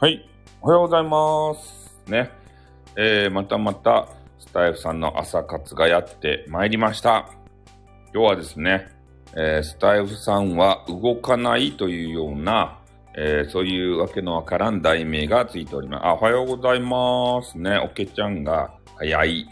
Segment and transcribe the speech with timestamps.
[0.00, 0.24] はい。
[0.60, 1.98] おはようございます。
[2.08, 2.30] ね。
[2.94, 4.06] えー、またまた、
[4.38, 7.28] スタイフさんの朝活がやってまいりました。
[8.14, 8.92] 今日はですね、
[9.34, 12.78] えー、スタイフさんは動かないというような、
[13.16, 16.06] えー、そういうわけのわからん題名がついております。
[16.06, 17.58] あ、おはようございます。
[17.58, 17.78] ね。
[17.78, 19.48] おけちゃんが早い。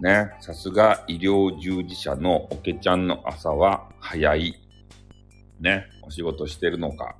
[0.00, 0.32] ね。
[0.40, 4.56] さすが医療従事者のおけちゃんの朝は早い。
[5.60, 5.84] ね。
[6.02, 7.14] お仕事してるのか。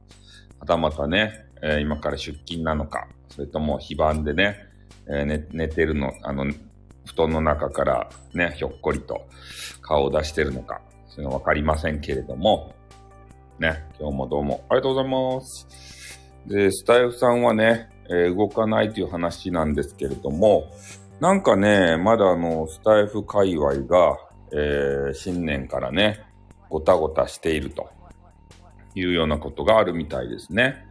[0.59, 4.57] はたまたね、えー今から出勤なのか、それとも非番でね、
[5.09, 6.45] えー寝寝てるの、あの、
[7.05, 9.27] 布団の中からね、ひょっこりと
[9.81, 12.75] 顔を出してるのか、そういうのわかりませんけれども、
[13.59, 14.65] ね、今日もどうも。
[14.69, 16.21] ありがとうございます。
[16.47, 20.65] で、スタイフさんはね、えー動かないという話なんですけれども、
[21.21, 24.17] なんかね、まだあの、スタイフ界隈が、
[24.53, 26.21] えー新年からね、
[26.69, 27.89] ごたごたしていると
[28.95, 30.87] いうようなことがあるみたいですね。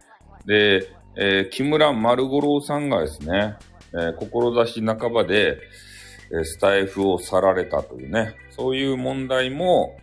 [0.46, 3.56] で、えー木村丸五郎さんがですね、
[3.92, 5.58] えー志半ばで、
[6.34, 9.98] えスタイフを去られたというね、そういう問題も、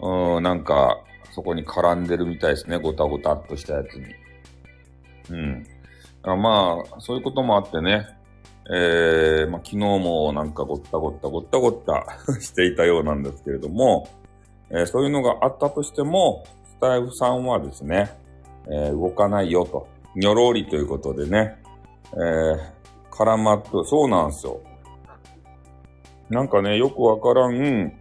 [0.00, 0.98] うん、なんか、
[1.32, 4.06] そこに絡んでるみたいですね、ごたごたっとしたやつに。
[5.30, 5.66] うん。
[6.42, 8.08] まあ、そういうこともあってね、
[8.70, 12.04] えーまあ、昨日もなんかごったごったごったごった
[12.40, 14.08] していたようなんですけれども、
[14.70, 18.10] えーそういうのがあったとしても、スタイフさんはですね、
[18.70, 19.88] えー動かないよと。
[20.14, 21.56] にょろりということでね、
[22.12, 22.58] えー
[23.10, 24.60] 絡まっと、そうなんですよ。
[26.30, 27.92] なんかね、よくわからん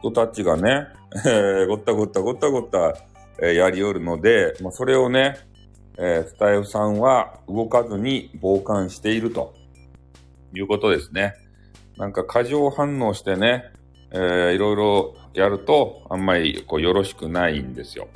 [0.00, 0.86] 人たちがね、
[1.26, 2.96] えーごったごったごったごった、
[3.42, 5.36] えーやりよるので、まあ、それをね、
[5.98, 9.54] えースタイフさんは動かずに傍観していると
[10.54, 11.34] いうことですね。
[11.96, 13.64] なんか過剰反応してね、
[14.12, 18.08] えーいろいろやるとあんまりこうよろしくないんですよ。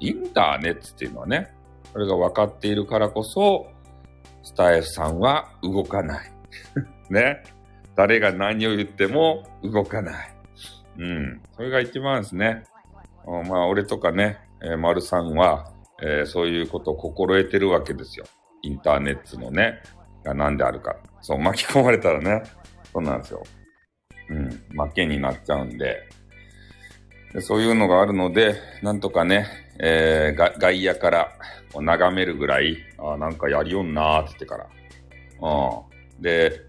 [0.00, 1.52] インターネットっていうのはね、
[1.92, 3.66] これが分かっているからこそ、
[4.42, 6.32] スタイフさんは動かない。
[7.10, 7.42] ね。
[7.94, 10.34] 誰が何を言っても動かない。
[10.98, 11.42] うん。
[11.56, 12.64] それが一番ですね。
[13.26, 18.26] まあ、俺とかね、えー、丸さんは、えーそういうことを心得てるわけですよ。
[18.62, 19.82] インターネットのね、
[20.24, 20.96] が何であるか。
[21.20, 22.42] そう、巻き込まれたらね、
[22.92, 23.42] そうなんですよ。
[24.30, 24.48] うん。
[24.48, 26.08] 負けになっちゃうんで。
[27.40, 29.46] そういうのがあるので、なんとかね、
[29.78, 31.32] えーが外野から
[31.74, 34.66] 眺めるぐらい、あーなんかやりよんなーって言ってから。
[35.40, 35.84] う
[36.18, 36.22] ん。
[36.22, 36.62] で、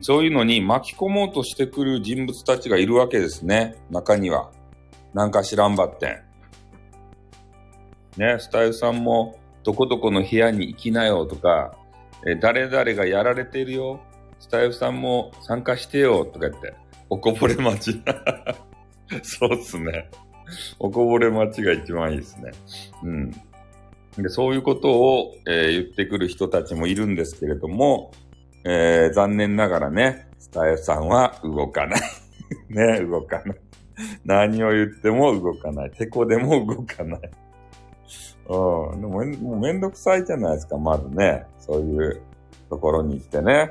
[0.00, 3.76] そういうのに巻き込もうとしてくる人物たちがいるわけですね。
[3.90, 4.50] 中には。
[5.14, 6.22] なんか知らんばってん。
[8.16, 11.76] ね、スタイルさんも、どこどこの部屋に行きなよとか、
[12.26, 14.00] え誰々がやられてるよ。
[14.38, 16.74] スタイルさんも参加してよとか言って、
[17.08, 18.02] おこぼれ待ち。
[19.22, 20.10] そうっすね。
[20.78, 22.50] おこぼれ待ちが一番いいですね。
[23.04, 23.30] うん。
[24.22, 28.10] で、そういうことを、えー言ってくる人たちもいるんですけれども、
[28.64, 32.00] えー残念ながらね、スタイルさんは動かない。
[32.68, 33.56] ね、動かない。
[34.24, 35.90] 何を言っても動かない。
[35.90, 37.20] てこでも動かない。
[38.48, 39.00] うん。
[39.00, 41.44] でもめん、もうめんどくさいじゃないですか、まずね。
[41.58, 42.20] そういう
[42.68, 43.70] ところに行ってね。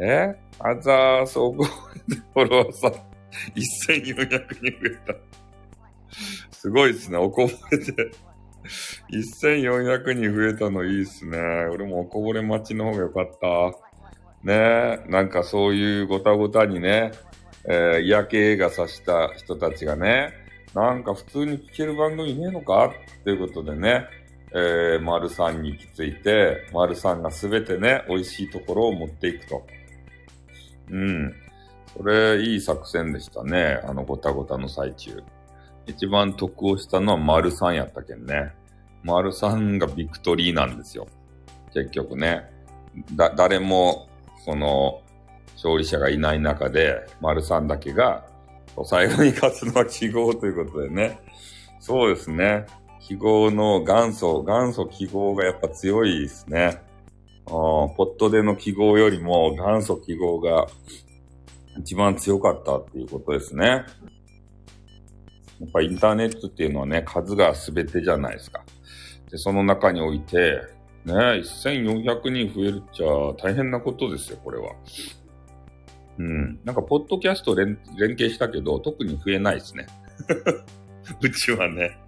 [0.00, 0.34] え？
[0.58, 1.64] あざー、そこ
[2.34, 2.92] フォローさん、
[3.88, 5.14] 1400人増えた。
[6.50, 8.10] すごいですね、おこぼれて。
[9.12, 11.38] 1400人増えたのいいっすね。
[11.72, 13.90] 俺もおこぼれ待ちの方がよかった。
[14.42, 17.12] ねえ、なんかそういうごたごたにね、
[17.68, 20.32] えー嫌気映画さした人たちがね、
[20.74, 22.86] なんか普通に聞ける番組ねえのか？
[23.20, 24.06] っていうことでね、
[24.52, 29.66] えー、丸さんに行き着いて、丸さんがすべてね、美味しいところを持っていくと。
[30.90, 31.34] うん。
[31.96, 33.80] それ、いい作戦でしたね。
[33.84, 35.22] あのごたごたの最中。
[35.86, 38.52] 一番得をしたのは丸さんやったけんね。
[39.02, 41.08] 丸さんがビクトリーなんですよ。
[41.72, 42.48] 結局ね。
[43.14, 44.08] だ、誰も、
[44.44, 45.02] その、
[45.54, 48.24] 勝利者がいない中で、丸さんだけが、
[48.84, 51.20] 最後に勝つのは記号ということでね。
[51.80, 52.66] そうですね。
[53.00, 56.80] 記号の元祖、元祖記号がやっぱ強いですね。
[57.46, 60.68] ポットでの記号よりも元祖記号が
[61.78, 63.66] 一番強かったっていうことですね。
[63.66, 63.84] や
[65.66, 68.64] っぱインターネットっていうのはね、数が全てじゃないですか。
[69.30, 70.62] で、その中において、
[71.04, 73.06] ね、1400人増えるっちゃ
[73.42, 74.72] 大変なことですよ、これは。
[76.18, 76.60] うん。
[76.64, 79.86] なんか、ポッドキャスト連連携したけど、特に増えないですね。
[81.22, 81.98] うちはね。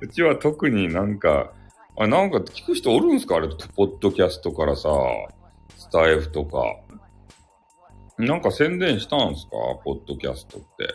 [0.00, 1.52] うちは特になんか、
[1.98, 3.36] あ、なんか聞く人おるんすか？
[3.36, 4.88] あれ、ポッドキャストからさ、
[5.76, 6.62] スタイフとか。
[8.26, 9.52] なんか宣伝したんすか？
[9.84, 10.94] ポッドキャストって。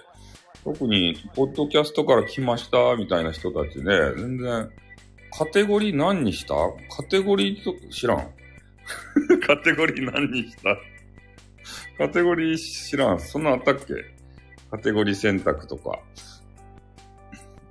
[0.63, 4.69] 特に、ポッドキャストから来ました、みたいな人たちね、全然
[5.38, 6.56] カテゴリー何にした？
[6.95, 8.31] カテゴリーと知らん。
[9.45, 10.77] カテゴリー何にした？
[11.97, 13.19] カテゴリー知らん。
[13.19, 13.94] そんなあったっけ？
[14.71, 16.00] カテゴリー選択とか。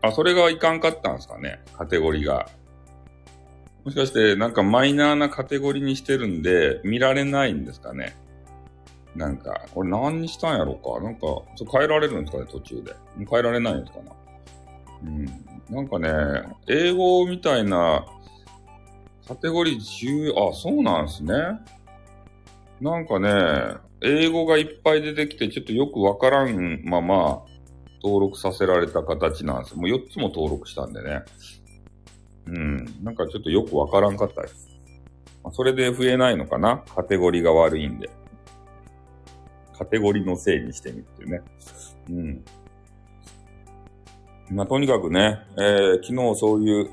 [0.02, 1.60] あ、それがいかんかったんですかね？
[1.76, 2.48] カテゴリーが。
[3.84, 8.16] もしかして、なんかマイナーなカテゴリーにしてるんで、見られないんですかね？
[9.16, 11.02] なんか、これ何にしたんやろうか？
[11.02, 11.20] なんか、
[11.56, 12.94] そ変えられるんですかね途中で。
[13.18, 14.12] 変えられないんですかな？
[15.02, 15.24] うん。
[15.74, 16.10] なんかね、
[16.68, 18.04] 英語みたいな
[19.26, 21.34] カテゴリー10、あ、そうなんですね。
[22.80, 27.42] なんかね、英語がいっぱい出てきて、ちょっとよくわからんまま
[28.02, 29.78] 登録させられた形なんですよ。
[29.78, 31.22] もう4つも登録したんでね。
[32.46, 32.84] うん。
[33.02, 34.68] なんかちょっとよくわからんかったです。
[35.42, 36.84] ま、それで増えないのかな？
[36.94, 38.10] カテゴリーが悪いんで。
[39.78, 41.40] カテゴリーのせいにしてみるっていうね。
[42.10, 42.44] うん。
[44.56, 46.90] まあ、とにかくね、えー、昨日そういう、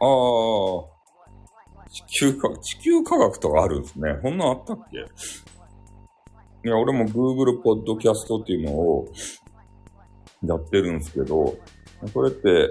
[0.00, 0.04] あ
[1.84, 4.18] あ、地球科、地球科学とかあるんですね。
[4.22, 4.98] こんなんあったっけ？
[4.98, 9.08] いや、俺も Google Podcast っていうのを
[10.44, 11.56] やってるんですけど、
[12.12, 12.68] それって、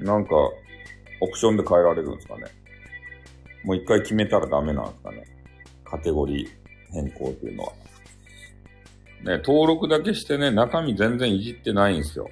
[0.00, 2.44] なんか、オプションで変えられるんですかね？
[3.64, 5.24] もう一回決めたらダメなんですかね？
[5.84, 6.48] カテゴリー
[6.92, 7.72] 変更っていうのは。
[9.26, 12.30] ね、登録だけしてね、中身全然いじってないんですよ。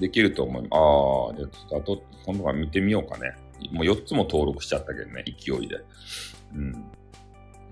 [0.00, 0.70] できると思います。
[0.72, 3.36] ああ、じゃあちょっとあと、今度は見てみようかね。
[3.70, 5.76] もう4つも登録しちゃったけどね、勢いで。
[6.54, 6.72] うん。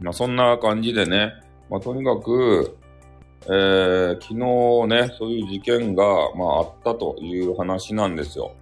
[0.01, 1.33] まあそんな感じでね、
[1.69, 2.79] まあとにかく、
[3.47, 6.05] えー、昨日ね、そういう事件が、
[6.37, 8.55] まあ、あったという話なんですよ。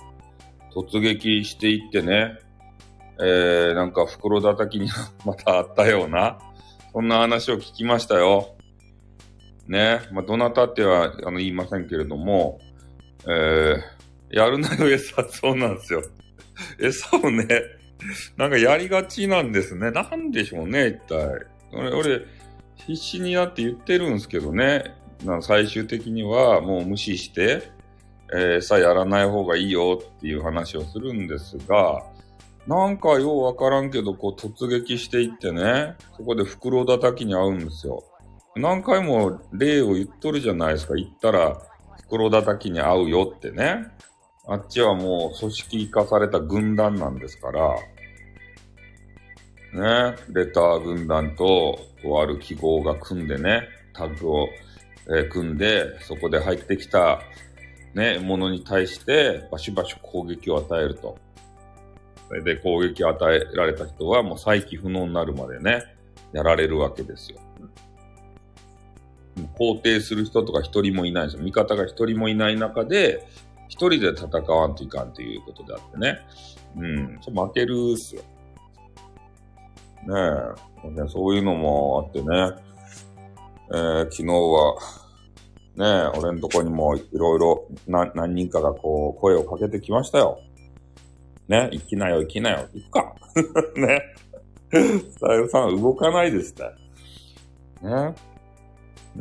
[0.75, 2.39] 突撃していってね、
[3.21, 4.89] えー、なんか袋叩きに
[5.27, 6.39] またあったような、
[6.95, 8.55] そんな話を聞きましたよ。
[9.71, 12.59] ね、まあ、どなたってはあの言いませんけれども、
[13.29, 16.03] えー、やるなよ餌、そうなんですよ。
[16.81, 17.47] 餌をね、
[18.37, 19.93] なんかやりがちなんですね。
[19.93, 21.47] なんでしょうね、一体。
[21.73, 22.21] 俺、俺
[22.75, 24.97] 必死になって言ってるんですけどね。
[25.25, 27.71] な最終的にはもう無視して、
[28.33, 32.03] えー、さやらない方がいいよっていう話をするんですが、
[32.67, 38.03] なんかようわからんけど、こう突撃していってね、そこで袋叩きに合うんですよ。
[38.57, 40.95] 何回も例を言っとるじゃないですか。
[40.95, 41.57] 言ったら
[42.05, 43.87] 袋叩きに合うよってね。
[44.47, 47.77] あっちはもう組織化された軍団なんですから、
[49.73, 53.63] ね、レター軍団と、とある記号が組んでね、
[53.93, 54.49] タグを、
[55.09, 57.21] えー、組んで、そこで入ってきた、
[57.95, 61.17] ね、ものに対して、バシバシ攻撃を与えると。
[62.27, 65.85] それで攻撃を与えられた人はもう再起不能になるまでね、
[66.33, 67.39] やられるわけですよ。
[69.59, 71.43] 肯定する人とか一人もいないんですよ。
[71.43, 73.27] 味方が一人もいない中で、
[73.69, 76.19] 一人で戦わんといかんということであってね。
[76.77, 78.23] うん、負けるっすよ。
[80.07, 80.15] ね
[80.85, 82.27] え、そういうのもあってね、
[83.73, 84.77] えー、昨日は、
[85.77, 90.41] ねえ、俺のとこにもいろいろ何人かがこう声をかけてきましたよ。
[91.49, 93.15] ね、行きなよ、行きなよ、行くか。
[93.77, 94.03] ね。
[94.73, 96.65] スタイルさん動かないですって。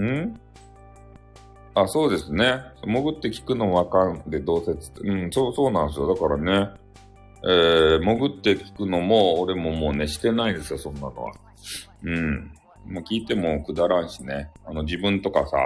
[0.06, 0.40] ん？
[1.76, 2.62] あ、そうですね。
[2.84, 5.02] 潜って聞くのもわかんで、同説って。
[5.02, 6.14] うん、そう、そうなんですよ。
[6.14, 6.70] だからね。
[7.42, 11.32] えー、潜って聞くのも、俺ももうね、してないですよ、そんなのは。
[12.04, 12.52] うん。
[12.86, 14.50] もう聞いてもくだらんしね。
[14.66, 15.58] あの、自分とかさ、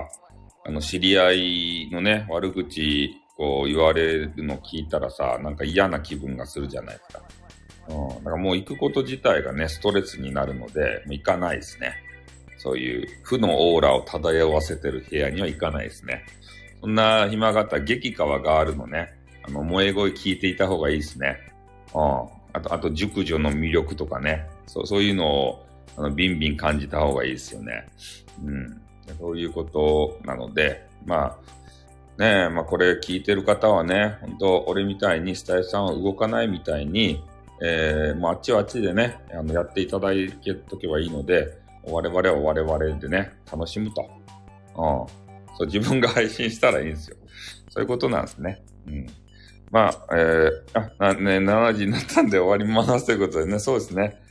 [0.65, 7.23] あの、知り合いのね、悪口、こう言われるの聞いたらさ、なんか嫌な気分がするじゃないですか。
[7.89, 8.23] うん。
[8.23, 11.93] だからもう行くこと自体がね、ストレスになるので、もう行かないですね。
[12.63, 16.24] そういう負のオーラを漂わせてる部屋には行かないですね。
[16.79, 19.13] そんな暇があったら激川があるのね。
[19.46, 21.38] あの、萌え声聞いていた方がいいですね。
[21.93, 22.01] うん。
[22.53, 24.48] あと、あと、熟女の魅力とかね。
[24.65, 25.65] そう、そういうのを、
[25.98, 27.86] あの、ビンビン感じた方がいいですよね。
[28.41, 28.82] うん。
[29.20, 31.38] そういうことなので、まあ、
[32.17, 37.22] ねえ、まあこれ聞いてる方はね、本当俺みたいにスタイルさんは動かないみたいに、
[37.62, 44.01] えー、もうあっちはあっちでね、あの、やっていただけとけばいいので、我々は我々でね、楽しむと。
[44.01, 44.75] うん。
[45.57, 47.17] そう、自分が配信したらいいんですよ。
[47.69, 48.63] そういうことなんですね。
[48.87, 49.07] うん。
[49.71, 54.21] まあ、えー、あ、ね、7時になったんで終わりますということでね、そうですね。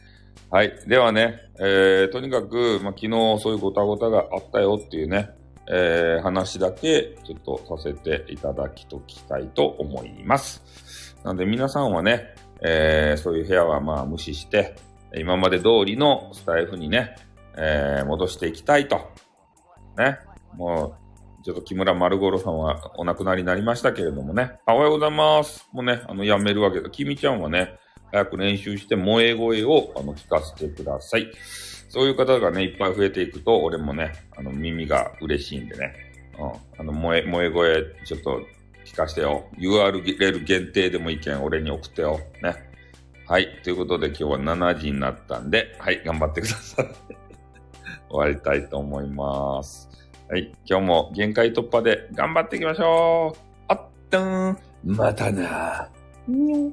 [0.50, 0.72] はい。
[0.86, 5.30] ではね、えー、とにかく、まあ、昨日そういうごたごたがあったよっていうね、
[5.68, 11.16] えー、話だけちょっとさせていただきときたいと思います。
[11.24, 14.76] なので皆さんはね、えー、そういう部屋はまあ無視して、
[15.16, 17.16] 今まで通りのスタイフにね、
[17.56, 19.10] えー、戻していきたいと。
[19.98, 20.18] ね。
[20.54, 20.98] も
[21.40, 24.58] う、ちょっと木村丸五郎さんはお亡くなりになりましたけれどもね。
[24.66, 25.68] おはようございます。
[25.72, 26.88] もうね、あの、やめるわけだ。
[26.90, 27.78] 君ちゃんはね、
[28.12, 31.30] 早く練習して萌え声をあの聞かせてください。
[31.88, 35.92] そういう方がね、いっぱい増えていくと、俺もね、あの、耳が嬉しいんでね。
[36.38, 36.80] うん。
[36.80, 38.40] あの、萌え、萌え声、ちょっと
[38.84, 39.46] 聞かせてよ。
[39.58, 42.20] URL 限定でもいいけん、俺に送ってよ。
[42.42, 42.54] ね。
[43.26, 43.48] はい。
[43.62, 46.02] ということで今日は7時になったんで、はい。
[46.04, 47.11] 頑張ってください。
[48.12, 49.88] 終わりたいと思います。
[50.28, 50.52] はい。
[50.66, 53.38] 今日も限界突破で頑張っていきましょう。
[53.68, 54.58] あったん。
[54.84, 55.88] またな。
[56.28, 56.72] にょ